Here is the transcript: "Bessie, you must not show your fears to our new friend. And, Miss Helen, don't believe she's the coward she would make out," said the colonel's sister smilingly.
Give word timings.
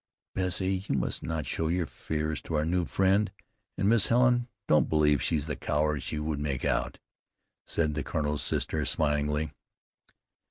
"Bessie, 0.33 0.83
you 0.89 0.95
must 0.95 1.21
not 1.21 1.45
show 1.45 1.67
your 1.67 1.85
fears 1.85 2.41
to 2.41 2.55
our 2.55 2.65
new 2.65 2.85
friend. 2.85 3.31
And, 3.77 3.87
Miss 3.87 4.07
Helen, 4.07 4.47
don't 4.67 4.89
believe 4.89 5.21
she's 5.21 5.45
the 5.45 5.55
coward 5.55 6.01
she 6.01 6.17
would 6.17 6.39
make 6.39 6.65
out," 6.65 6.97
said 7.67 7.93
the 7.93 8.01
colonel's 8.01 8.41
sister 8.41 8.83
smilingly. 8.83 9.51